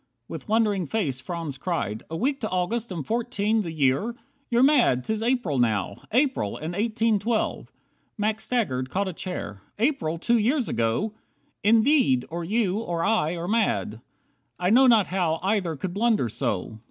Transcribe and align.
With 0.27 0.49
wondering 0.49 0.87
face 0.87 1.19
Franz 1.19 1.59
cried, 1.59 2.01
"A 2.09 2.17
week 2.17 2.41
to 2.41 2.49
August, 2.49 2.91
and 2.91 3.05
fourteen 3.05 3.61
The 3.61 3.71
year! 3.71 4.15
You're 4.49 4.63
mad, 4.63 5.03
'tis 5.03 5.21
April 5.21 5.59
now. 5.59 5.97
April, 6.11 6.57
and 6.57 6.73
eighteen 6.73 7.19
twelve." 7.19 7.71
Max 8.17 8.45
staggered, 8.45 8.89
caught 8.89 9.07
A 9.07 9.13
chair, 9.13 9.61
"April 9.77 10.17
two 10.17 10.39
years 10.39 10.67
ago! 10.67 11.13
Indeed, 11.63 12.25
Or 12.31 12.43
you, 12.43 12.79
or 12.79 13.03
I, 13.03 13.35
are 13.35 13.47
mad. 13.47 14.01
I 14.57 14.71
know 14.71 14.87
not 14.87 15.05
how 15.05 15.39
Either 15.43 15.75
could 15.75 15.93
blunder 15.93 16.29
so." 16.29 16.79